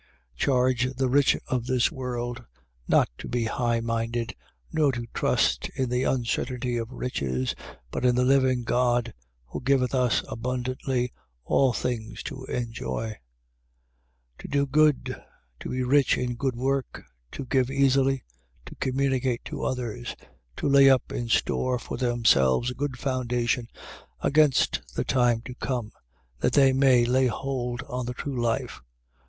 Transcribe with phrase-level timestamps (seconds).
[0.35, 0.37] 6:17.
[0.39, 2.43] Charge the rich of this world
[2.87, 4.33] not to be highminded
[4.73, 7.53] nor to trust in the uncertainty of riches,
[7.91, 9.13] but in the living God
[9.45, 13.09] (who giveth us abundantly all things to enjoy)
[14.39, 14.39] 6:18.
[14.39, 15.21] To do good,
[15.59, 18.23] to be rich in good work, to give easily,
[18.65, 20.15] to communicate to others,
[20.55, 20.55] 6:19.
[20.57, 23.67] To lay up in store for themselves a good foundation
[24.19, 25.91] against the time to come,
[26.39, 28.81] that they may lay hold on the true life.